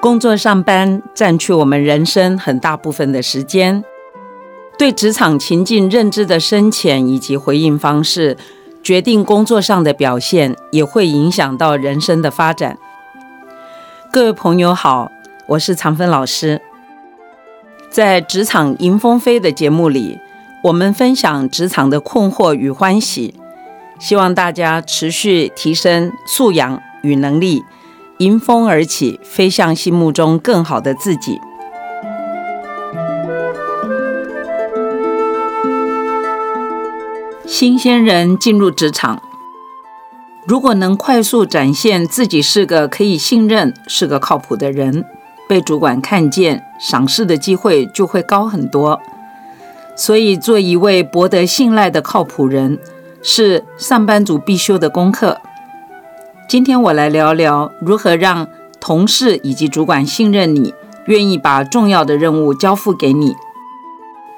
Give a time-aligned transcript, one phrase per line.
[0.00, 3.82] 工作上班占据我们人生很大部分的时间，
[4.78, 8.36] 对职场情境认知的深浅以及回应方式，
[8.80, 12.78] 决定工作上的表现，也会影响到人生的发展。
[14.12, 15.10] 各位朋友好，
[15.48, 16.62] 我是常芬老师。
[17.90, 20.20] 在《职场迎风飞》的节目里，
[20.62, 23.34] 我们分享职场的困惑与欢喜，
[23.98, 27.64] 希望大家持续提升素养与能力。
[28.18, 31.40] 迎风而起，飞向心目中更好的自己。
[37.46, 39.22] 新鲜人进入职场，
[40.46, 45.04] 如果能快速展现自己是个可以信任、是个靠谱的人，
[45.48, 49.00] 被主管看见、赏识的机会就会高很多。
[49.94, 52.78] 所以，做一位博得信赖的靠谱人，
[53.22, 55.40] 是上班族必修的功课。
[56.48, 58.48] 今天我来聊聊如何让
[58.80, 60.72] 同事以及主管信任你，
[61.04, 63.36] 愿意把重要的任务交付给你。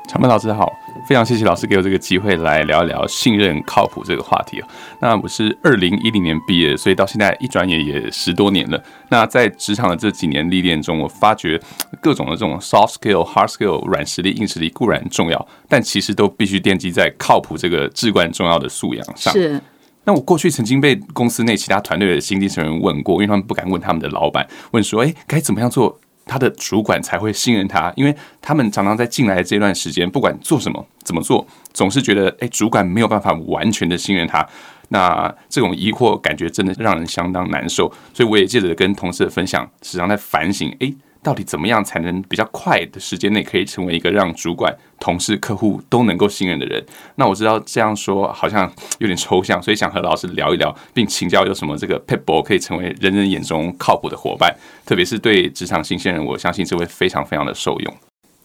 [0.08, 0.72] 长门老师好，
[1.06, 4.60] 非常谢谢老师给我这个机会来聊一聊信任靠谱这个话题
[5.00, 8.82] 那我是二零一零年毕业，所以到现在一转眼也十多年了。
[9.08, 11.60] 那在职场的这几年历练中，我发觉
[12.00, 19.32] 各种的这种 soft skill、hard skill、软实力、硬实力固然重要，但其实都必须奠基在靠谱这个至关重要的素养上。
[19.32, 19.62] 是。
[20.04, 34.46] 那我过去曾经被公司内其他团队的新进人员问过，因为他们不敢问他们的老板，问说：“哎，该怎么样做，他的主管才会信任他？”因为他们常常在进来的这段时间，不管做什么、怎么做，总是觉得哎，主管没有办法完全的信任他。
[34.88, 37.92] 那这种疑惑感觉真的让人相当难受。
[38.12, 40.92] 所以我也借着跟同事的分享，时常在反省：哎。
[41.22, 46.82] 到底怎么样才能比较快的时间内可以成为一个让主管、同事、客户都能够信任的人？
[47.16, 57.94] 那我知道这样说好像有点抽象，所以想和老师聊一聊，并请教有什么这个 people 可以成为人人眼中靠谱的伙伴，特别是对职场新鲜人，我相信这会非常非常的受用。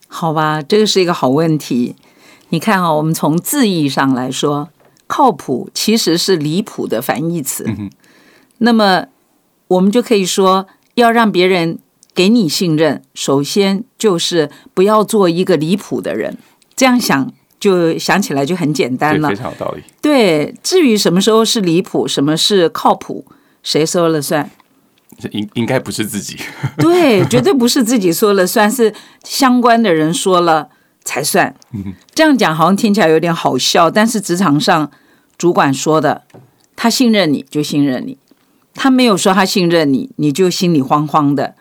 [0.10, 1.96] 好吧，这个是一个好问题。
[2.50, 4.68] 你看啊，我们从字义上来说，
[5.08, 7.66] 靠谱其实是离谱的反义词。
[8.58, 9.06] 那么
[9.70, 11.80] 我们就可以说，要让别人。
[12.16, 16.38] 给你信任，首先就是不要做一个离谱的人。
[16.76, 19.84] 这样想就想起来就很简单了，非常有道理。
[20.02, 23.26] 对，至于什么时候是离谱，什么是靠谱，
[23.62, 24.50] 谁说了算？
[25.32, 26.38] 应应该不是自己。
[26.78, 28.94] 对，绝对不是自己说了算，是
[29.24, 30.70] 相关的人说了
[31.04, 31.56] 才算。
[32.14, 34.90] 这样讲好像听起来有点好笑，但是职场上
[35.38, 36.24] 主管说的，
[36.76, 38.18] 他信任你就信任你，
[38.74, 41.56] 他没有说他信任你，你就心里慌慌的。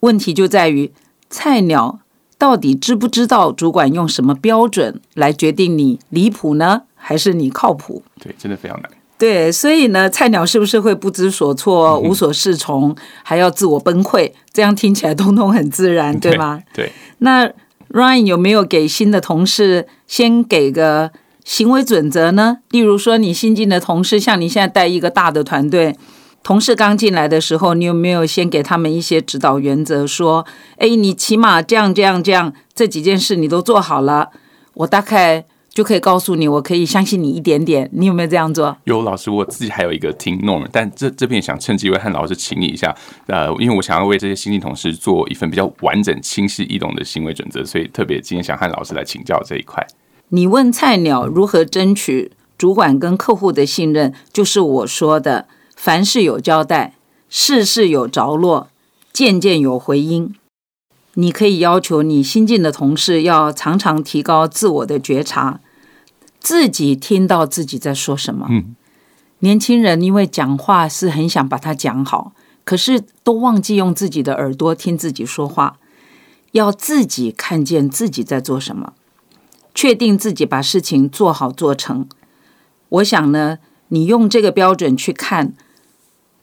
[0.00, 0.92] 问题就在于
[1.28, 2.00] 菜鸟
[2.36, 8.02] 到底知不知道主管用什么标准来决定你离谱呢，还是你靠谱？
[8.20, 8.90] 对，真的非常难。
[9.18, 12.94] 对，所以呢，菜鸟是不是会不知所措、无所适从，
[13.24, 14.30] 还要自我崩溃？
[14.52, 16.62] 这样听起来通通很自然，对吗？
[16.72, 16.92] 对。
[17.18, 17.52] 那
[17.90, 21.10] Ryan 有没有给新的同事先给个
[21.44, 22.58] 行为准则呢？
[22.70, 25.96] 例如说，你新进的同事，像你现在带一个大的团队。
[26.42, 30.06] 同事刚进来的时候，你有没有先给他们一些指导原则？
[30.06, 30.46] 说，
[30.78, 34.30] 哎，你起码这样、这样、这样，这几件事你都做好了，
[34.72, 37.90] 我大概就可以告诉你，我可以相信你一点点。
[37.92, 38.74] 你有没有这样做？
[38.84, 49.86] 有老师，我自己还有一个听 norm，但这这边想趁机会和老师请你一下，呃，因为我想要为这些新进同事做一份比较完整、清晰易懂的行为准则，所以特别今天想和老师来请教这一块。
[50.30, 55.46] 你问菜鸟如何争取主管跟客户的信任，就是我说的。
[55.78, 56.94] 凡事有交代，
[57.28, 58.68] 事事有着落，
[59.12, 60.34] 件件有回音。
[61.14, 65.60] 你可以要求你新进的同事要常常提高自我的觉察，
[66.40, 68.48] 自己听到自己在说什么。
[68.50, 68.74] 嗯，
[69.38, 72.32] 年轻人因为讲话是很想把它讲好，
[72.64, 75.78] 可是都忘记用自己的耳朵听自己说话，
[76.50, 78.94] 要自己看见自己在做什么，
[79.72, 82.08] 确定自己把事情做好做成。
[82.88, 83.58] 我想呢，
[83.90, 85.54] 你用这个标准去看。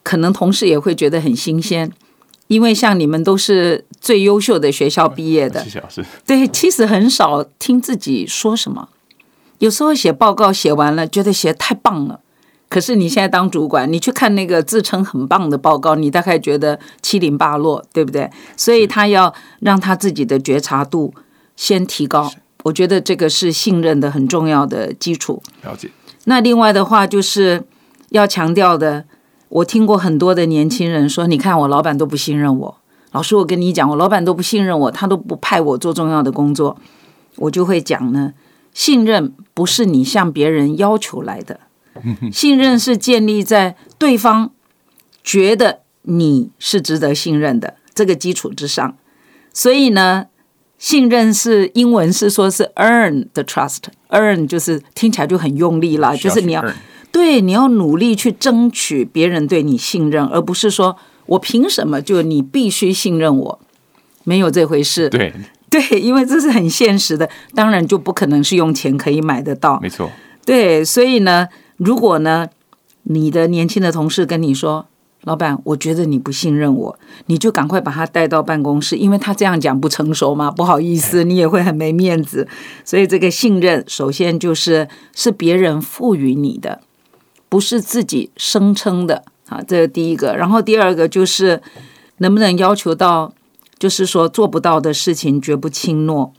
[0.06, 1.92] 可能同事也会觉得很新鲜，
[2.46, 6.06] 因为像你们都是最优秀的学校毕业的，谢谢老师。
[6.28, 8.90] 对，其实很少听自己说什么，
[9.58, 12.20] 有时候写报告写完了，觉得写太棒了。
[12.70, 18.30] 可是你现在当主管，你去看那个自称很棒的报告，你大概觉得七零八落，对不对？
[18.56, 21.16] 所以他要让他自己的觉察度
[21.56, 22.32] 先提高，
[22.62, 25.42] 我觉得这个是信任的很重要的基础。
[25.64, 25.90] 了解。
[26.26, 27.64] 那另外的话，就是
[28.10, 29.06] 要强调的。
[29.50, 32.78] 我听过很多的年轻人说：“你看，我老板都不信任我。
[33.12, 36.78] 老师，我跟你讲，我老板都不信任我，他都不派我做重要的工作。”
[37.38, 38.34] 我就会讲呢，
[38.74, 41.60] 信任不是你向别人要求来的，
[42.32, 44.52] 信任是建立在对方
[45.22, 48.96] 觉得你是值得信任的，这个基础之上。
[49.54, 50.28] 所以呢，
[50.78, 56.64] 信任是英文是说是 earn the trust，earn 就是听起来就很用力了，就是你要
[57.16, 60.98] 对你要努力去争取别人对你信任，而不是说
[61.28, 63.60] 我凭什么就你必须信任我，
[64.26, 65.08] 没有这回事。
[65.08, 65.34] 对
[65.70, 69.80] 对，因为这是很现实的，当然就不可能是用钱可以买得到。
[69.80, 70.12] 没错。
[70.46, 71.48] 对，所以呢，
[71.78, 72.50] 如果呢，
[73.04, 74.88] 你的年轻的同事跟你说。
[75.24, 82.48] 老板，我觉得你不信任我，你就赶快把他带到办公室，因为他这样讲不成熟嘛，不好意思，你也会很没面子。
[82.84, 86.82] 所以这个信任，首先就是是别人赋予你的，
[87.56, 90.36] 不是自己声称的啊，这是第一个。
[90.36, 91.62] 然后第二个就是
[92.18, 93.34] 能不能要求到，
[93.80, 96.34] 就是说做不到的事情绝不轻诺。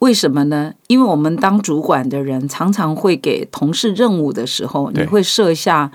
[0.00, 0.72] 为什么呢？
[0.88, 5.92] 因为我们当主管的人，常常会给同事任务的时候，你会设下。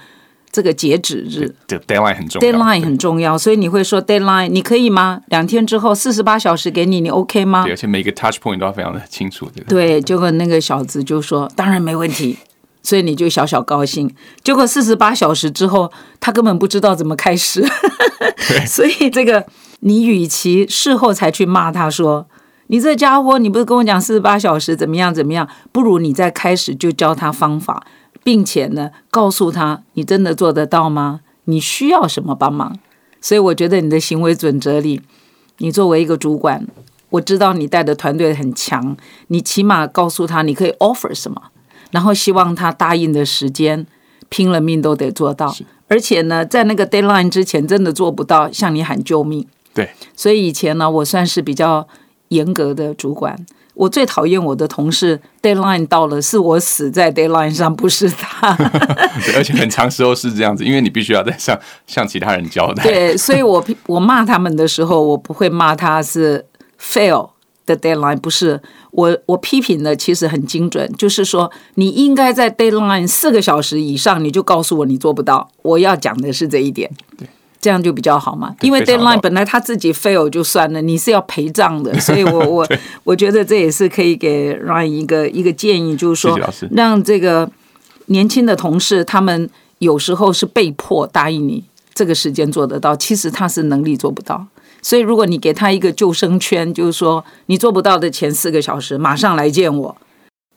[0.50, 5.20] 这个截止日，deadline 很重要，deadline 很重要，所以你会说 deadline，你可以吗？
[5.30, 7.64] 两天之后四十八小时给你，你 OK 吗？
[7.64, 12.38] 对，而且每个 touch point 都要非常的清楚，对对，结果那个小子就说当然没问题，
[12.84, 14.14] 所以你就小小高兴。
[14.44, 17.66] 结果四十八小时之后，他根本不知道怎么开始，
[18.68, 19.48] 所以这个
[19.80, 22.28] 你与其事后才去骂他说
[22.68, 27.88] 你这家伙，你不是跟我讲四十八小时怎么样怎么样，不如你在开始就教他方法。
[28.26, 31.20] 并且呢，告诉他你真的做得到吗？
[31.44, 32.74] 你需要什么帮忙？
[33.20, 35.02] 所以我觉得你的行为准则里，
[35.58, 36.66] 你作为一个主管，
[37.10, 38.96] 我知道你带的团队很强，
[39.28, 41.42] 你起码告诉他你可以 offer 什么，
[41.94, 43.86] 然后希望他答应的时间，
[44.30, 45.56] 拼了命都得做到。
[45.88, 49.48] 而且呢，在那个 deadline 之前真的做不到，向你喊救命。
[49.76, 51.88] 对，所以以前呢，我算是比较
[52.30, 53.46] 严格的主管。
[53.76, 58.56] 我最讨厌我的同事，deadline 到了，是我死在 deadline 上，不是他。
[59.36, 62.84] 而且很长时候是这样子，因为你必须要在向向其他人交代。
[62.84, 66.44] 对，所以我我骂他们的时候，我不会骂他是
[66.80, 67.30] fail
[67.66, 68.62] 的 deadline，不是
[68.92, 75.50] 我我批评的其实很精准，就是说你应该在 deadline 四个小时以上，你就告诉我你做不到。
[75.62, 76.92] 我要讲的是这一点。
[77.62, 82.68] 这样就比较好嘛，因为 deadline 本来他自己 fail 就算了，你是要陪葬的，所以我 我
[83.06, 86.38] 我觉得这也是可以给 Ryan 一个一个建议，就是说
[86.72, 87.50] 让这个
[88.08, 89.50] 年轻的同事，他们
[89.80, 91.64] 有时候是被迫答应你
[91.94, 94.46] 这个时间做得到，其实他是能力做不到，
[94.84, 99.98] 所以如果你给他一个救生圈，就是说你做不到的前四个小时马上来见我，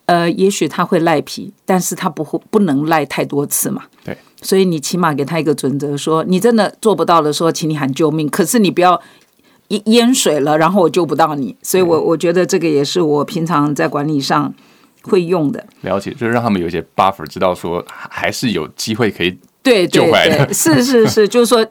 [0.05, 3.85] 呃，也许他会赖皮，但是他不会不能赖太多次嘛。
[4.05, 4.15] 对。
[4.43, 8.29] 所以你起码给他一个准则，说你真的做不到的，说请你喊救命。
[8.29, 9.01] 可是你不要
[9.69, 11.57] 淹淹水了，然后我救不到你。
[11.63, 14.53] 所以我我觉得这个也是我平常在管理上
[15.03, 15.65] 会用的。
[15.81, 20.53] 了解，就是让他们有一些 buffer，知道说还是有机会可以对救回来的。
[20.53, 21.67] 是是是，就是说，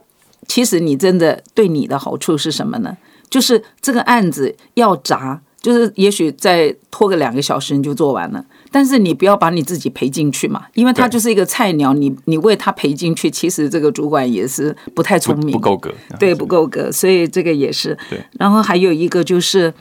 [0.48, 2.98] 其实你真的对你的好处是什么呢？
[3.30, 8.46] 就是这个案子要砸，就是也许再拖个两个小时你就做完了。
[8.72, 17.98] 但是你不要把你自己赔进去嘛，因为他就是一个菜鸟，你你为他赔进去，其实这个主管也是不太聪明，不够格，对，不够格，所以这个也是。
[18.10, 19.74] 对，然后还有一个就是，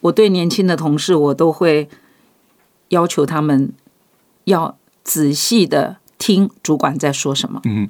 [0.00, 1.88] 我对年轻的同事，我都会
[2.88, 3.72] 要求他们
[4.44, 7.60] 要仔细的听主管在说什么。
[7.64, 7.88] 嗯，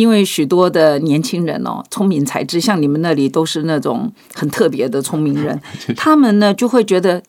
[0.00, 5.60] 因为许多的年轻人哦，聪明才智，像你们那里都是那种很特别的聪明人，
[5.94, 7.22] 他们呢就会觉得。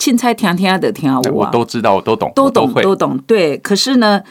[0.00, 3.18] 钦差听听的听啊，我都知道，我都懂，都懂，都懂。
[3.26, 4.22] 对，可是呢，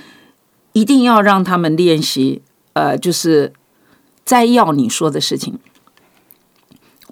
[0.71, 2.41] 一定要让他们练习，
[2.71, 3.51] 呃，就是
[4.23, 5.59] 摘要你说的事情。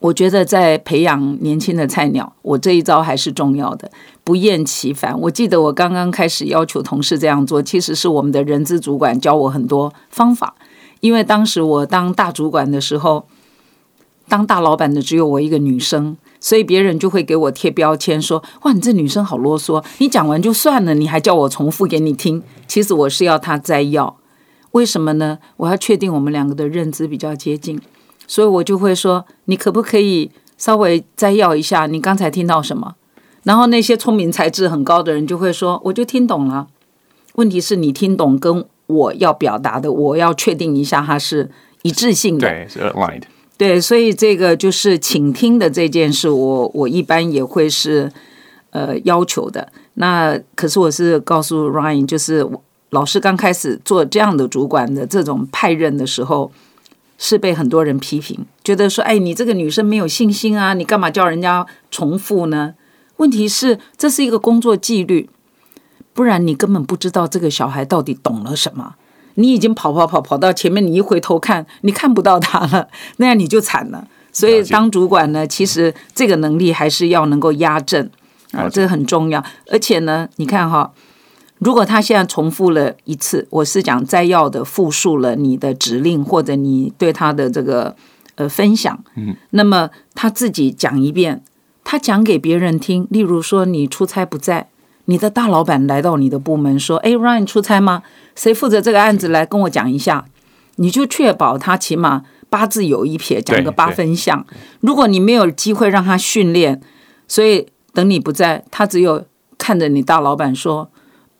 [0.05, 3.89] 我觉得在培养年轻的菜鸟，我这一招还是重要的，
[4.23, 5.19] 不厌其烦。
[5.21, 10.53] 我记得我刚刚开始要求同事这样做，其实是我们的人资主管教我很多方法，
[10.99, 13.25] 因为当时我当大主管的时候，
[14.27, 16.15] 当大老板的只有我一个女生。
[16.39, 24.17] 所以别人就会给我贴标签，说：“哇，你这女生好啰嗦，你讲完就算了，你还叫我重复给你听。”其实我是要他摘要，
[24.71, 25.39] 为什么呢？
[25.57, 27.81] 我要确定我们两个的认知比较接近，
[28.27, 32.95] 所以我就会说：“你可不可以稍微摘要一下你刚才听到什么？”
[33.43, 36.67] 然后那些聪明才智很高的人就会说：“我就听懂了。”
[37.35, 41.49] 问题是你听懂跟我要表达的，我要确定一下它是
[41.81, 43.23] 一致性的，对，是 aligned。
[43.57, 48.11] 对，所以这个就是倾听的这件事，我我一般也会是
[48.71, 49.71] 呃要求的。
[49.95, 52.45] 那可是我是告诉 Ryan，就是
[52.89, 56.51] 老师刚开始做这样的主管的这种派任的时候，
[57.17, 62.75] 是被很多人批评，觉得说，哎，你这个女生没有信心啊，你干嘛叫人家重复呢？
[63.17, 65.29] 问题是这是一个工作纪律，
[66.13, 68.95] 不然你根本不知道这个小孩到底懂了什么。
[69.35, 74.07] 你已经跑跑跑跑到前面，你一回头看，你看不到他了， 那样你就惨了。
[74.31, 78.09] 所以当主管呢，其实这个能力还是要能够压正
[78.51, 79.43] 啊，这个很重要。
[79.67, 80.91] 而且呢，你看哈，
[81.65, 87.95] 如果他现在重复了一次，我是讲摘要的复述了你的指令或者你对他的这个
[88.35, 91.43] 呃分享，嗯，那么他自己讲一遍，
[91.83, 93.07] 他讲给别人听。
[93.09, 94.69] 例如说，你出差不在，
[95.05, 98.03] 你的大老板来到你的部门说：“哎，Ryan 出差吗？
[98.35, 99.27] 谁负责这个案子？
[99.27, 100.25] 来跟我讲一下。”
[100.77, 104.45] 你就确保他起码八字有一撇，讲个八分像。
[104.81, 106.79] 如果你没有机会让他训练，
[107.27, 109.25] 所以等你不在，他只有
[109.57, 110.91] 看着你大老板说：“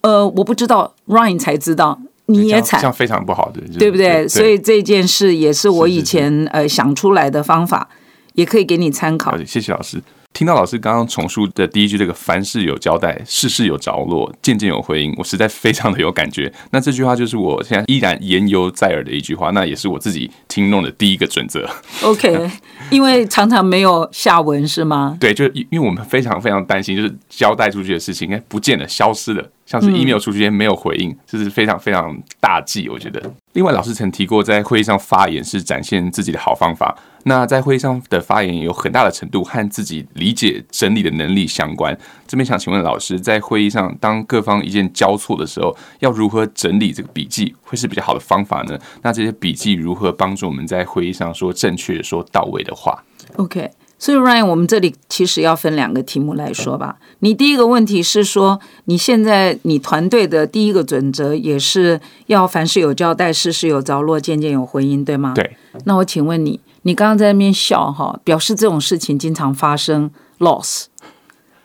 [0.05, 4.27] 呃，我不知道，Ryan 才知道，你也惨这样非常不好的，就是对不对？
[4.27, 7.89] 所以这件事也是我以前呃想出来的方法，
[8.33, 9.99] 也可以给你参考谢谢老师。
[10.35, 16.51] 听到老师刚刚重述的第一句，这个凡事有交代，事事有着落，件件有回应，我实在非常的有感觉。
[16.71, 21.65] 那这句话就是我现在依然言犹在耳的一句话，那也是我自己听弄的第一个准则。
[22.03, 22.51] OK，
[22.89, 25.15] 因为常常没有下文是吗？
[25.21, 33.23] 对，就因因为我们非常非常担心，就是交代出去的事情，哎，不见了，消失了，像是 email 出去没有回应，这是非常非常大忌，我觉得。
[33.53, 36.93] 另外，老师曾提过，在会议上发言是展现自己的好方法。
[37.27, 41.97] 那在会议上的发言有很大的程度和自己理解整理的能力相关。
[42.27, 48.77] 这边想请问老师，在会议上当各方意见交错的时候，要如何整理这个笔记，会是比较好的方法呢？
[49.01, 53.03] 那这些笔记如何帮助我们在会议上说正确、说到位的话
[53.37, 56.97] ？OK，所以 Ryan，我们这里其实要分两个题目来说吧。
[57.19, 65.33] 你第一个问题是说，你现在你团队的第一个准则也是要凡事有交代，事事有着落，件件有回音，对吗？。
[65.33, 70.85] 对，那我请问你，你刚刚在那边笑哈，表示这种事情经常发生 loss，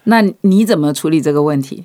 [0.05, 1.85] 那你怎么处理这个问题？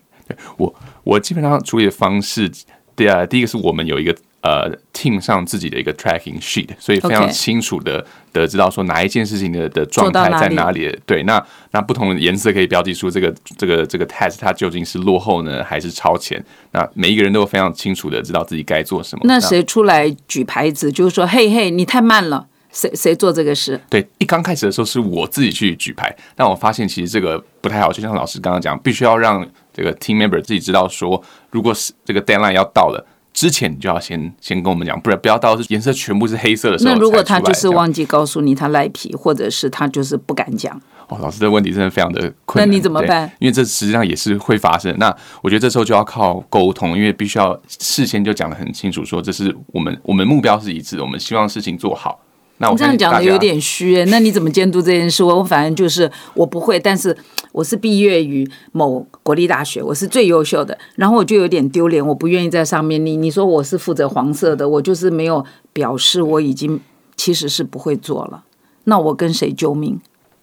[0.57, 0.73] 我
[1.03, 2.49] 我基本上处理的方式，
[2.95, 10.97] 第二第一个是我们有一个呃 team 上自己的一个 tracking sheet，所以非常清楚的的知道说哪一件事情的的状态在哪里。
[11.05, 16.41] 对，那那不同的颜色可以标记出这个这个这个 task 它究竟是落后呢还是超前。
[16.71, 19.25] 那每一个人都非常清楚的知道自己该做什么。
[19.27, 23.81] 那谁出来举牌子，就是说，嘿嘿，你太慢了，谁谁做这个事？
[23.89, 33.03] 对，一刚开始的时候是我自己去举牌，但我发现其实这个不太好，就像老师刚刚讲，必须要让这个 team member 自己知道说，如果是这个 deadline 要到了。
[33.33, 40.73] 之前你就要先先跟我们讲，不然不要到是颜色全部是黑色的时候那如果他就是忘记告诉你他赖皮，或者是他就是不敢讲，
[41.09, 42.65] 哦，老师这个问题真的非常的困难。
[42.65, 43.29] 那你怎么办？
[43.39, 44.95] 因为这实际上也是会发生。
[44.97, 52.17] 那我觉得这时候就要靠沟通，因为必须要事先就讲的很清楚，说这是我们我们目标是一致的，我们希望事情做好。
[52.57, 55.23] 那我你这样讲的有点虚、欸，那你怎么监督这件事？
[55.23, 57.15] 我反正就是我不会，但是
[57.51, 63.05] 我是毕业于某国立大学，我是最优秀的，然后我就有点丢脸，我不愿意在上面。
[63.05, 65.43] 你你说我是负责黄色的，我就是没有
[65.73, 66.79] 表示我已经
[67.17, 68.45] 其实是不会做了，
[68.85, 69.99] 那我跟谁救命？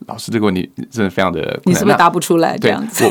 [0.06, 1.60] 老师这个问题真的非常的。
[1.64, 3.04] 你是不是答不出来这对样子？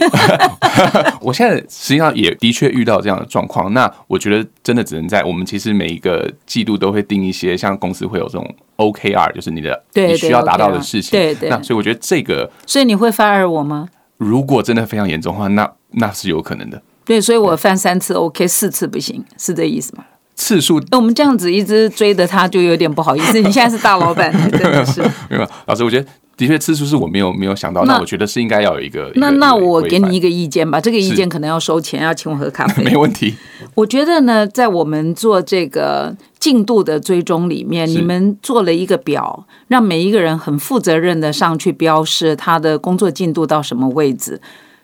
[1.20, 3.74] 我 我现在实际上也的确遇到这样的状况。
[3.74, 11.12] 那我觉得真的只能在我们其实每一个季度都会定一些，像公司会有这种 OKR，就是你的对你需要达到的事情。
[11.12, 13.88] 对对那所以我觉得这个所以你会 fire 我吗？
[14.18, 16.82] 如果真的非常严重的话，那那是有可能的。
[17.04, 20.06] 对，所以我犯三次 OK，四次不行，是这意思吗？
[20.42, 23.40] 次数那我们这样子一直追着他，就有点不好意思。
[23.40, 25.00] 你现在是大老板， 真的是。
[25.30, 29.12] 没有，老师，我觉得的确次数是我没有没有想到，那那我觉得是应该要有一个。
[29.18, 32.82] 那那我给你一个意见吧，这个意见可能要收钱，要请我喝咖啡。
[32.90, 33.36] 没问题。
[33.76, 44.42] 我觉得呢，在我们做这个进度的追踪里面，你们做了一个表，让每一个人很负责任的上去标示他的工作进度到什么位置，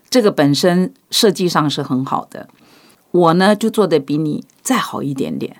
[0.07, 2.47] 这个本身设计上是很好的。
[3.11, 5.57] 我呢就做的比你再好一点点，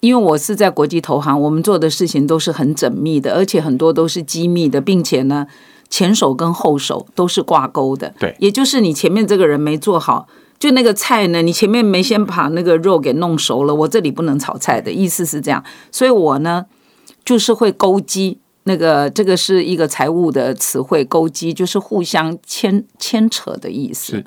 [0.00, 5.46] 因为我是在国际投行，我们做的事情都是很缜密的，而且很多都是机密的，并且呢
[5.88, 8.14] 前手跟后手都是挂钩的。
[8.18, 10.28] 对也就是你前面这个人没做好，
[10.58, 16.66] 就那个菜呢，你前面没先把那个肉给弄熟了，我这里不能炒菜的意思是这样，所以我呢
[17.24, 18.38] 就是会勾稽。
[18.64, 24.26] 那个，这个是一个财务的词汇，勾稽就是互相牵牵扯的意思是，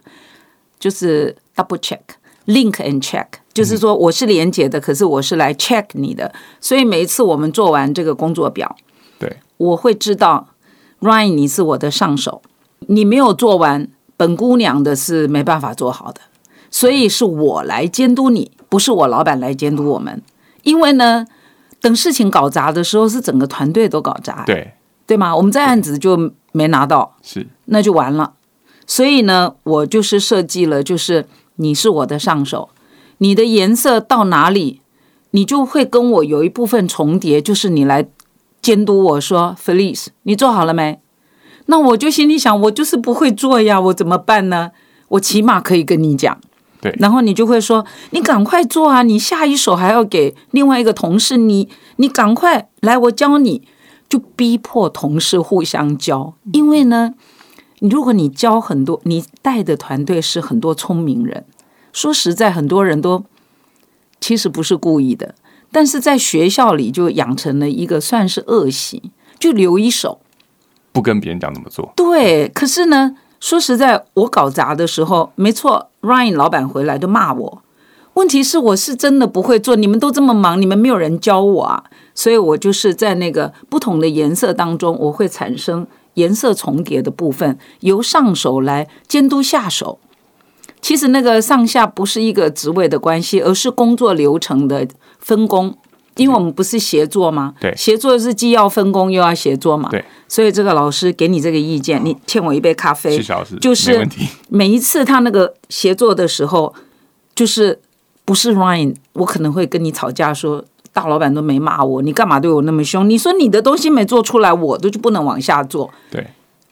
[0.80, 2.00] 就是 double check。
[2.48, 8.76] Link and check，就是说我是连接的，可是我是来 check 你的，所以每一次我们做完这个工作表，
[9.20, 10.50] 对，我会知道
[11.00, 12.42] Ryan 你是我的上手，
[12.88, 16.22] 你没有做完，本姑娘的是没办法做好的，
[16.70, 20.22] 所以是我来监督你，不是我老板来监督我们，
[20.64, 21.26] 因为呢，
[21.80, 24.74] 等事情搞砸的时候，是整个团队都搞砸，对，
[25.06, 25.36] 对吗？
[25.36, 27.48] 我们这案子就没拿到，是。
[27.66, 28.34] 那就完了。
[28.86, 31.26] 所以呢，我就是设计了，就是
[31.58, 32.70] 你是我的上手，
[33.20, 34.82] 你的颜色到哪里，
[35.32, 38.08] 你就会跟我有一部分重叠，就是你来
[38.62, 41.00] 监督我说：“Felice，你做好了没？”
[41.68, 44.72] 那我就心里想，我就是不会做呀，我怎么办呢？
[45.10, 46.40] 我起码可以跟你讲，
[46.82, 49.04] 对然后你就会说：“你赶快做啊！
[49.04, 53.68] 你下一手还要给另外一个同事，你你赶快来，我教你。”
[54.10, 57.16] 就逼迫同事互相教，因为呢，
[57.90, 61.46] 如果你教很多，你带的团队是很多聪明人，
[61.92, 63.24] 说实在，很多人都
[64.22, 65.36] 其实不是故意的，
[65.72, 70.20] 但是在学校里就养成了一个算是恶习，就留一手。
[70.94, 71.92] 不跟别人讲怎么做。
[71.96, 77.62] 对，可是呢，说实在，我搞砸的时候，没错，Ryan 老板回来就骂我。
[78.14, 85.86] 问题是，我是真的不会做，你们都这么忙，你们没有人教我啊，所以我就是在那个不同的颜色当中，我会产生
[86.16, 90.00] 颜色重叠的部分，由上手来监督下手。
[90.82, 94.88] 其实那个上下不是一个职位的关系，而是工作流程的
[95.20, 95.78] 分工。
[96.18, 97.56] 因为我们不是协作吗？
[97.60, 99.90] 对协作是既要分工又要协作嘛。
[99.90, 103.16] 对，所以这个老师给你这个意见，你欠我一杯咖啡。
[103.16, 104.08] 谢谢老师，就是。
[104.48, 106.76] 每一次他那个协作的时候，
[107.34, 107.80] 就是
[108.26, 113.10] 不是 Ryan，我可能会跟你吵架说，大老板都没骂我，你干嘛对我那么凶？
[113.10, 115.92] 你说你的东西没做出来，我都就不能往下做。
[116.12, 116.28] 对，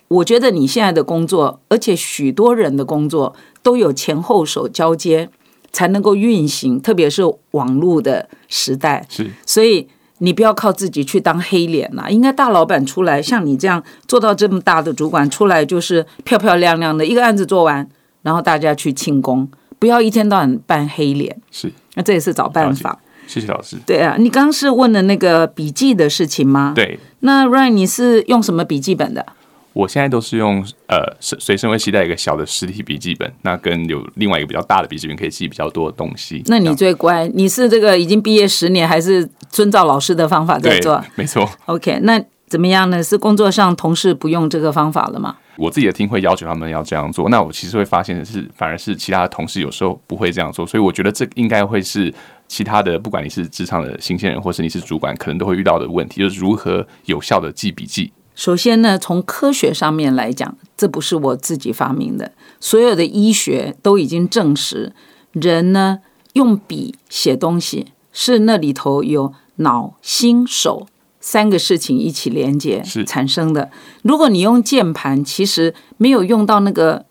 [0.08, 5.28] 我觉得你现在的工作，而且许多人的工作都有前后手交接
[5.72, 9.88] 才能够运行，特别是网络的时代，是所以
[10.20, 17.90] 你不要靠自己去当黑脸啦、应该大老板出来，像你这样做到这么大的主管出来，就是漂漂亮亮的一个案子做完，
[18.22, 19.50] 然后大家去庆功，
[19.80, 21.42] 不要一天到晚扮黑脸。
[21.50, 23.00] 是，那这也是找办法。
[23.32, 23.78] 谢谢老师。
[23.86, 26.74] 对啊，你刚刚是问的那个笔记的事情吗？。
[26.76, 29.26] 对那 Ryan，你是用什么笔记本的？
[29.72, 36.44] 我现在都是用呃随随身会携带一个小的实体笔记本，那跟有另外一个比较大的笔记本可以记比较多的东西。
[36.48, 41.02] 那你最乖，你是这个已经毕业十年，还是遵照老师的方法在做？
[41.16, 41.50] 没错。
[41.68, 43.02] OK，那怎么样呢？
[43.02, 45.38] 是工作上同事不用这个方法了吗？
[45.62, 52.12] 我自己的听会要求他们要这样做，那我其实会发现的是，反而是其他的同事有时候不会这样做，所以我觉得这应该会是
[52.48, 58.12] 其他的，不管你是职场的新鲜人，或是你是主管，可能都会遇到的问题，就是如何有效的记笔记。
[58.34, 64.94] 首先呢，从科学上面来讲，这不是我自己发明的，所有的医学都已经证实，
[65.34, 66.00] 人呢
[66.34, 70.88] 用笔写东西是那里头有脑、心、手
[71.22, 73.70] 三个事情一起连接产生的。
[74.02, 77.06] 如果你用键盘，其实没有用到那个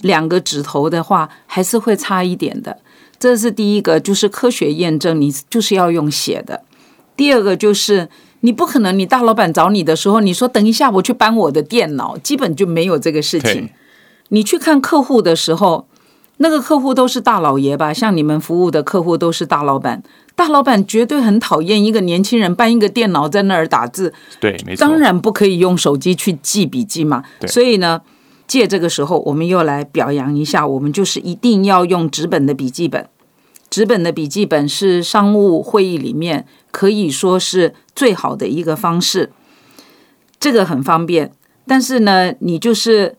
[0.00, 2.78] 两个指头的话，还是会差一点的。
[3.18, 6.62] 这是第一个，就是科学验证，你就是要用写的。
[7.16, 8.08] 第二个就是
[8.40, 13.68] 你不可能，你大老板找你的时候，你说等一下我去搬我的电脑，基本就没有这个事情。
[14.28, 15.86] 你去看客户的时候，
[16.42, 17.92] 那个客户都是大老爷吧？
[17.92, 20.02] 像你们服务的客户都是大老板，
[20.34, 24.80] 大老板绝对很讨厌一个年轻人搬一个电脑在那儿打字，对，没错。
[24.80, 27.22] 当然不可以用手机去记笔记嘛。
[27.38, 28.00] 对所以呢，
[28.46, 33.06] 借这个时候，我们又来表扬一下，我们就是一定要用纸本的笔记本。
[33.68, 39.30] 纸本的笔记本是商务会议里面可以说是最好的一个方式，
[40.40, 41.32] 这个很方便。
[41.66, 43.16] 但是呢，你就是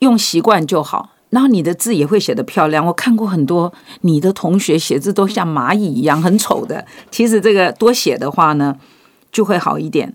[0.00, 2.84] 用习惯就好，然后你的字也会写得漂亮。
[2.86, 6.84] 我看过很多你的同学写字都像蚂蚁一样，很丑的。
[7.10, 8.76] 其实这个多写的话呢，
[9.30, 10.14] 就会好一点。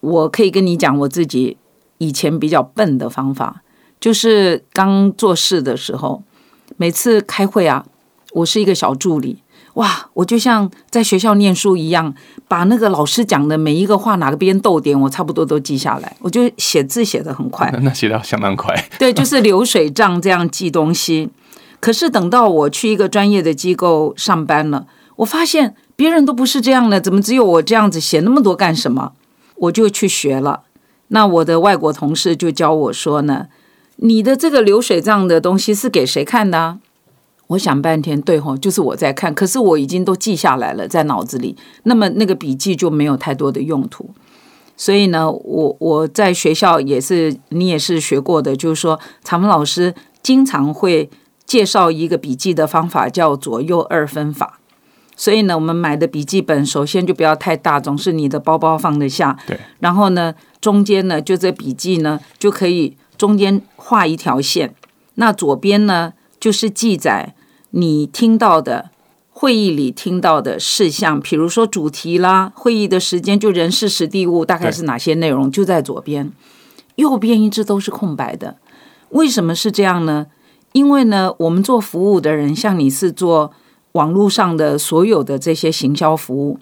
[0.00, 1.58] 我可以跟你讲我自己
[1.98, 3.62] 以前比较笨的方法，
[4.00, 6.22] 就是刚做事的时候，
[6.78, 7.84] 每次开会啊，
[8.32, 9.42] 我是一个小助理，
[9.74, 12.14] 哇，我就像在学校念书一样，
[12.48, 17.78] 把那个老师讲的每一个话哪个边逗点，我差不多都记下来，我就写字写得很快那。
[17.90, 18.74] 那写的相当快。
[18.98, 21.30] 对， 就是流水账这样记东西。
[21.78, 29.12] 可是等到我去一个专业的机构上班了，我发现别人都不是这样的，怎么只有我这样子写那么多干什么？
[29.56, 30.62] 我就去学了。
[31.08, 33.46] 那我的外国同事就教我说呢，
[33.96, 36.78] 你的这个流水账的东西是给谁看的啊？
[37.50, 41.56] 我想半天，对吼，就是我在看，可是我已经都记下来了，在脑子里。
[41.82, 44.08] 那么那个笔记就没有太多的用途。
[44.76, 51.10] 所以呢，我我在学校也是，你也是学过的，就是说，常文老师经常会
[51.44, 54.60] 介绍一个笔记的方法，叫左右二分法。
[55.16, 59.36] 所以呢，我们买的笔记本首先就不要太大，总是你的包包放得下。
[59.46, 59.58] 对。
[59.80, 64.72] 然后呢，中间呢，就这笔记呢，就可以中间画一条线。
[65.16, 67.34] 那左边呢，就是记载
[67.70, 68.90] 你听到的
[69.30, 76.30] 会议里听到的事项，比如说主题啦，会议的时间，就人事时地物，大概是哪些内容，就在左边。
[76.96, 78.56] 右边一直都是空白的。
[79.10, 80.26] 为什么是这样呢？
[80.72, 83.52] 因为呢，我们做服务的人，像你是做
[83.92, 86.58] 网络上的所有的这些行销服务，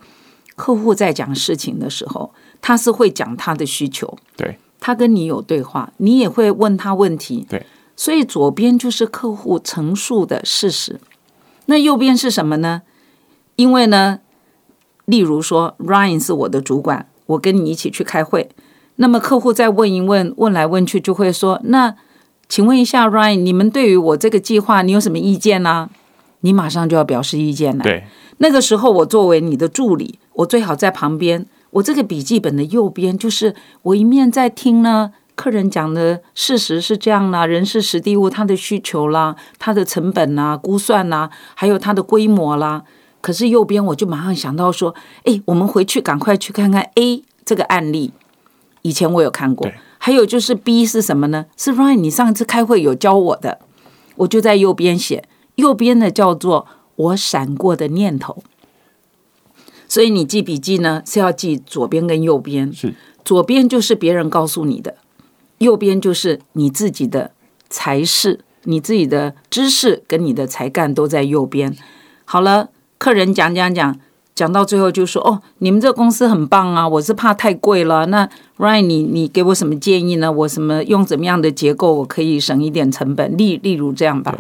[0.56, 7.66] 客户在讲事情的时候，他是会讲他的需求，对他跟你有对话，你也会问他问题，对，
[7.98, 11.00] 所以左边就是客户陈述的事实，
[11.66, 12.82] 那右边是什么呢？
[13.56, 14.20] 因为呢，
[15.04, 18.50] 例如说，Ryan 是我的主管，我跟你一起去开会，
[18.94, 21.96] 那么客户再问一问，问来问去就会说，那
[22.48, 25.90] 请问一下，Ryan，你们对于我这个计划，你有什么意见呢、
[26.42, 27.82] 你马上就要表示意见了。
[27.82, 28.04] 对
[28.36, 31.44] 那个时候，我作为你的助理，我最好在旁边。
[31.70, 42.82] 我这个笔记本的右边，就是我一面在听呢，客人讲的事实是这样啦，人事实地物，他的需求啦，他的成本啦、估算啦，还有他的规模啦。
[43.20, 48.12] 可是右边我就马上想到说，哎，我们回去赶快去看看 A 这个案例，
[48.82, 49.70] 以前我有看过。
[49.98, 51.46] 还有就是 B 是什么呢？
[51.56, 53.60] 是 Ryan 你上次开会有教我的，
[54.16, 55.22] 我就在右边写，
[55.54, 58.42] 右边的叫做我闪过的念头。
[59.86, 62.92] 所以你记笔记呢是要记左边跟右边，是
[63.24, 64.96] 左边就是别人告诉你的，
[65.58, 67.32] 右边就是你自己的
[67.68, 71.76] 才识，你自己的知识跟你的才干都在右边。
[72.24, 72.68] 好了，
[72.98, 73.98] 客人讲讲讲，
[74.34, 78.06] 讲到最后就说：“哦，你们这公司很棒啊，我是怕太贵了。
[78.06, 80.30] 那 Ryan，你你给我什么建议呢？
[80.30, 83.36] 我什么用怎么样的结构，我可以省一点成本？
[83.36, 84.38] 例例如这样吧，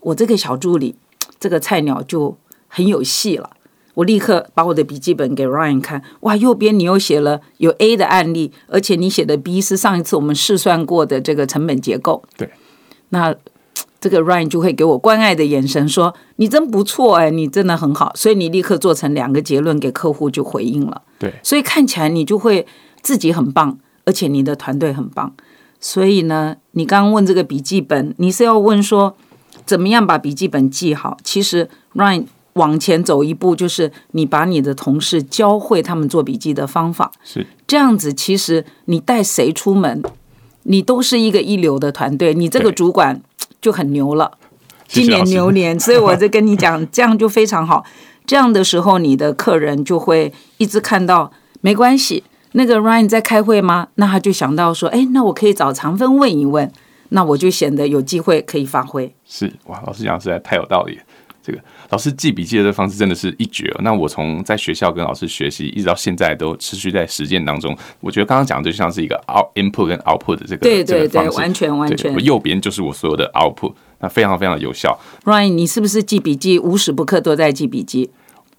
[0.00, 0.94] 我这个小助理，
[1.38, 2.36] 这个菜鸟就
[2.68, 3.50] 很有戏了。
[3.94, 12.22] 我立刻把我的笔记本给 Ryan 看，哇，右边你又写了有 A 的案例，而且你写的 B 是上一次我们试算过的这个成本结构。
[12.36, 12.50] 对，
[13.10, 13.34] 那
[14.00, 21.02] 这个 Ryan 就会给我关爱的眼神说：“你真不错哎，你真的很好。”所以你立刻做成两个结论给客户就回应了。
[21.18, 22.66] 对所以看起来你就会
[23.02, 25.34] 自己很棒，而且你的团队很棒。
[25.78, 29.16] 所以呢，你刚刚问这个笔记本，你是要问说
[29.66, 31.18] 怎么样把笔记本记好？
[31.22, 32.24] 其实 Ryan
[32.60, 37.10] 往前走一步，就是你把你的同事教会他们做笔记的方法。
[37.24, 40.02] 是这样子，其实你带谁出门，
[40.64, 42.34] 你都是一个一流的团队。
[42.34, 43.22] 你这个主管
[43.60, 44.38] 就很牛了。
[44.86, 47.84] 今年牛年，所以我就跟你讲，这样就非常好。
[48.26, 52.22] 这样的时候，你的客人就会一直看到，没关系。
[52.52, 53.88] 那个 Ryan 在开会吗？
[53.94, 56.70] 那他就想到说，哎，那我可以找长芬问一问，
[57.10, 59.14] 那我就显得有机会可以发挥。
[59.24, 60.98] 是哇，老师讲实在太有道理。
[61.42, 61.58] 这个
[61.90, 63.80] 老师记笔记的这方式真的是一绝哦。
[63.82, 67.76] 那我从在学校跟老师学习，一直到现在都持续在实践当中。
[68.00, 72.20] 我觉得刚刚讲的就像是一个 out input 跟 output 的这个对对对，完全完全我。
[72.20, 78.10] 右边就是我所有的 output，那非常非常有效，Ryan，你是不是记笔记无时不刻都在记笔记？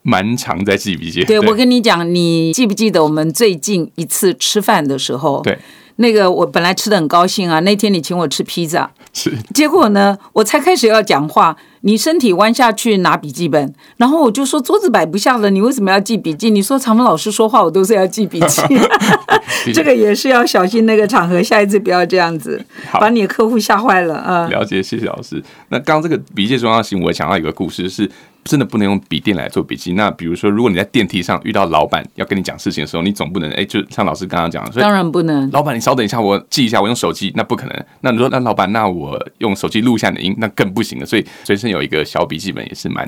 [0.03, 1.23] 蛮常在记笔记。
[1.23, 5.41] 对，我跟你讲，你记不记得我们最近一次吃饭的时候？
[5.43, 5.59] 对，
[6.01, 16.49] 那个我本来吃的很高兴啊，那天你请我吃披萨，是结果呢，我才开始要讲话，你身体弯下去拿笔记本，然后我就说桌子摆不下了，你为什么要记笔记？
[16.49, 18.61] 你说常文老师说话，我都是要记笔记，
[19.73, 22.59] 这个也是要小心那个场合，下一次不要这样子，
[22.93, 24.47] 把你的客户吓坏了啊。
[24.47, 25.41] 了解，谢谢老师。
[25.69, 28.09] 那刚刚这个笔记的重要性，我想到一个故事，是
[28.43, 29.93] 真的不能用笔电来做笔记。
[29.93, 37.85] 那比如说，如果你在电梯上遇到老板要跟你讲事情的时候，你总不能哎，就像老师刚刚讲的，所以当然不能，老板，你稍等一下，我记一下，我用手机，那不可能。
[38.01, 41.05] 那你说，那老板，那我用手机录下你的音，那更不行了。
[41.05, 43.07] 所以随身有一个小笔记本也是蛮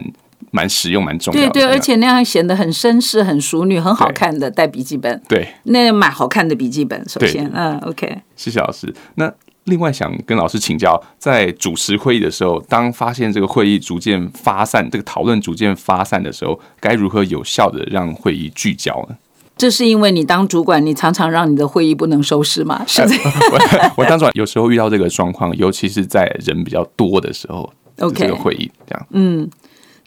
[0.52, 1.50] 蛮实用、蛮重要的。
[1.52, 5.22] 对对，而且那样显得很绅士、很淑女、很好看的带笔记本。
[5.28, 8.94] 对，那买好看的笔记本，首先，嗯，OK，谢谢老师。
[9.16, 9.32] 那
[9.66, 19.16] 另外想跟老师请教，在主持会议的时候，当发现这个会议逐渐发散，这个讨论逐渐发散的时候，该如何有效的让会议聚焦呢？
[19.56, 23.24] 这是因为你当主管，你常常让你的会议不能收拾嘛， 是这样。
[23.52, 29.08] 我我当然有时候遇到这个状况，尤其是在人比较多的时候 OK 这个会议这样。
[29.12, 29.50] 嗯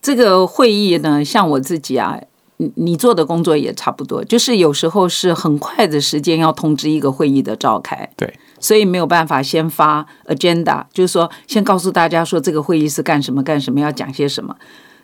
[0.02, 2.20] 这个会议呢，像我自己啊，
[2.58, 14.56] 你你做的工作也差不多，就是有时候是很快的时间要通知一个会议的召开，对，所以没有办法先发 agenda，就是说先告诉大家说这个会议是干什么干什么，要讲些什么，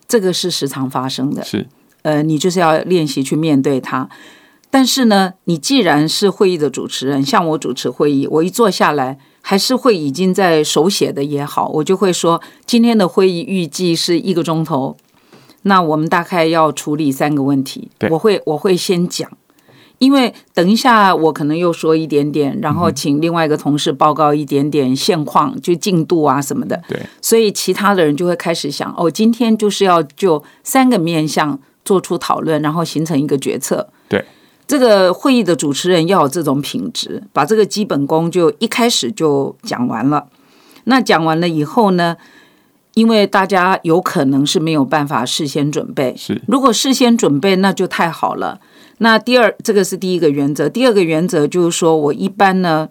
[0.08, 1.44] 这个是时常发生的。
[1.44, 1.66] 是
[2.02, 4.08] 呃，你就是要练习去面对它。
[4.70, 14.96] 但是呢，你既然是会议的主持人，像我主持会议，我一坐下来，还是会已经在手写的也好，我就会说，今天的会议预计是一个钟头，
[15.62, 19.30] 那我们大概要处理三个问题，我会我会先讲。
[20.02, 26.82] 因为等一下我可能又说一点点，然后请另外一个同事报告一点点现况，就进度啊什么的。
[26.88, 33.88] 对，所以其他的人就会开始想，哦，今天就是要就三个面向做出讨论，然后形成一个决策。
[34.08, 34.24] 对，
[34.66, 40.26] 这个会议的主持人要有这种品质，把这个基本功就一开始就讲完了。
[40.86, 42.16] 那讲完了以后呢，
[42.94, 46.12] 因为大家有可能是没有办法事先准备。
[46.16, 48.58] 是如果事先准备，那就太好了。
[49.02, 50.68] 那第二，这个是第一个原则。
[50.68, 52.88] 第二个原则就是说，我一般呢，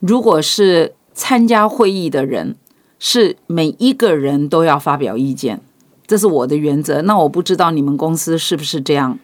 [0.00, 2.56] 如果是参加会议的人，
[2.98, 5.60] 是每一个人都要发表意见，
[6.04, 7.02] 这是我的原则。
[7.02, 9.20] 那我不知道你们公司是不是这样。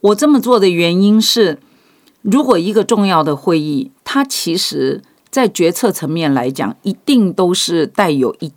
[0.00, 1.60] 我这么做的原因是，
[2.22, 8.50] 如果一个重要的会议，它其实在决策层面来讲，一定都是带有一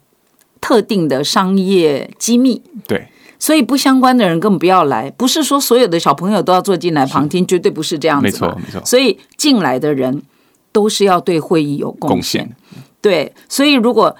[0.59, 2.63] 特定的商业机密。
[2.87, 8.23] 对，所以不相关的人根本不要来，不是说所有的小朋友都要坐进来旁听，绝对不是这样子。
[8.25, 8.81] 没错，没错。
[8.85, 10.21] 所以进来的人
[10.71, 12.43] 都是要对会议有贡献。
[12.43, 12.55] 贡献
[13.01, 14.13] 对，所以如果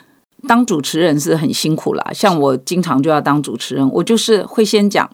[0.48, 5.10] 当主持人是很辛苦啦，像我经常就要当主持人，我就是会先讲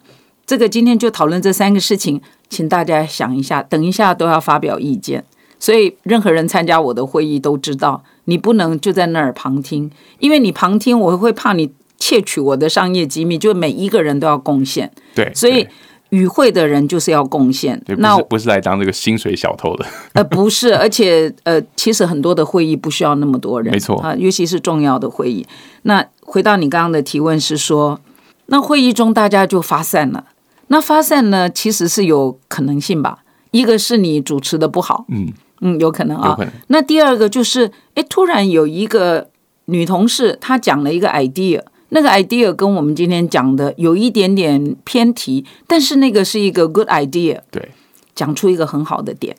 [0.45, 5.25] 这个，今天就讨论这三个事情，请大家想一下，等一下都要发表意见。
[5.59, 9.89] 所以任何人参加我的会议都知道，你不能就在那儿旁听，
[10.19, 14.91] 因为你旁听，我会怕你窃取我的商业机密，就每一个人都要贡献。
[15.13, 15.67] 对，所以
[16.10, 25.45] 与会的人就是要贡献那是不是来当这个薪水小偷的，呃不是， 而且呃，其实很多的会议不需要那么多人，没错啊，尤其是重要的会议。
[25.81, 27.99] 那回到你刚刚的提问是说，
[28.47, 30.25] 那会议中大家就发散了。
[30.67, 33.19] 那发散呢，其实是有可能性吧？
[33.51, 35.31] 一个是你主持的不好，嗯，
[35.62, 36.29] 嗯，有可能啊。
[36.29, 39.29] 有可能那第二个就是，哎，突然有一个
[39.65, 41.62] 女同事她讲了一个 idea，
[41.95, 47.69] 那个 idea 跟我们今天讲的有一点点偏题，但是那个是一个 good idea，对，
[48.13, 49.34] 讲出一个很好的点。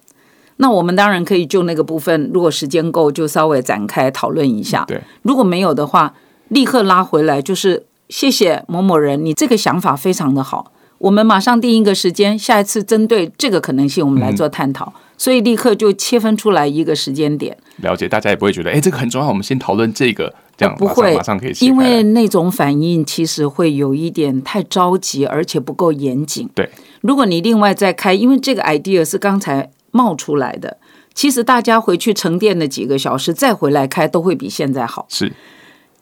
[0.57, 4.87] 那我们当然可以就那个部分，如果时间够，就稍微展开讨论一下。
[4.89, 6.15] 对，如果没有的话，
[6.49, 14.95] 立刻拉回来，就是谢谢某某人，你这个想法非常的好，我们马上定一个时间，下一次针对这个可能性，我们来做探讨。
[15.19, 26.49] 所以立刻就切分出来一个时间点，了解，大家也不会觉得，哎，这个很重要，我们先讨论这个，这样不会马上可以因为那种反应其实会有一点太着急，而且不够严谨。
[26.55, 26.69] 对，
[27.01, 30.77] 如果你另外再开，因为这个 idea 是刚才冒出来的，
[31.15, 35.07] 其实大家回去沉淀的几个小时再回来开，都会比现在好。
[35.09, 35.33] 是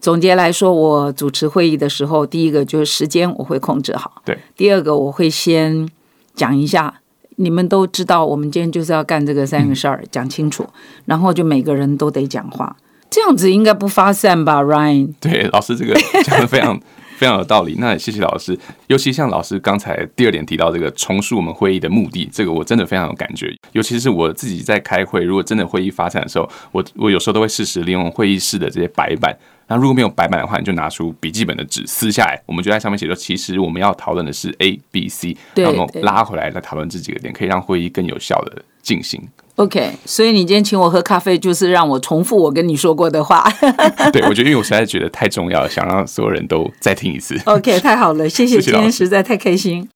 [0.01, 5.89] 总结来说，我主持会议的时候，第一个就是时间我会控制好，对，第二个我会先
[6.35, 7.01] 讲一下。
[7.37, 10.67] 你们都知道，我们今天就是要干这个三个事儿，讲清楚，
[11.07, 12.77] 然后就每个人都得讲话，
[13.11, 15.13] 这样子应该不发散吧，Ryan？
[15.21, 15.95] 对，老师这个
[16.25, 16.81] 讲的非常
[17.17, 17.77] 非常有道理。
[17.79, 23.55] 那也谢谢老师，尤其像老师刚才第二点提到这个重塑我们会议的目的，这个我真的非常有感觉。
[23.73, 29.37] 尤其是我自己在开会，如果真的会议发展的时候，我我有时候都会适时利用会议室的这些白板。
[29.67, 39.21] 那如果没有白板的话，你就拿出笔记本的纸撕下来，我们就在上面写说，其实我们要讨论的是 A、B、C，然后拉回来再讨论这几个点，可以让会议更有效的进行。
[39.57, 43.49] OK，所以你今天请我喝咖啡，就是让我重复我跟你说过的话。
[44.13, 47.41] 对我觉得，因为我实在觉得太重要了，想让所有人都再听一次。
[47.47, 49.89] OK，太好了，谢谢，今天实在太开心。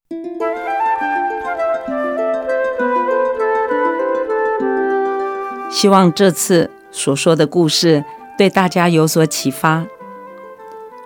[5.70, 8.02] 希望这次所说的故事
[8.38, 9.84] 对大家有所启发。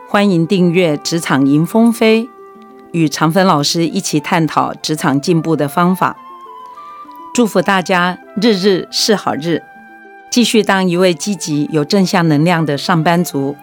[0.07, 2.25] 欢迎订阅《职场迎风飞》，
[2.92, 6.14] 与常芬老师一起探讨职场进步的方法。
[7.33, 9.62] 祝福大家日日是好日，
[10.31, 13.57] 继续当一位积极、有正向能量的上班族。